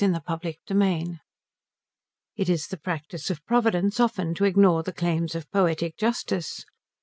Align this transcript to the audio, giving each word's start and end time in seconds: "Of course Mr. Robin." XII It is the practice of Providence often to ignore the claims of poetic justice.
"Of 0.03 0.25
course 0.25 0.39
Mr. 0.41 0.69
Robin." 0.81 1.05
XII 1.13 1.19
It 2.35 2.49
is 2.49 2.65
the 2.65 2.77
practice 2.79 3.29
of 3.29 3.45
Providence 3.45 3.99
often 3.99 4.33
to 4.33 4.45
ignore 4.45 4.81
the 4.81 4.93
claims 4.93 5.35
of 5.35 5.51
poetic 5.51 5.95
justice. 5.95 6.65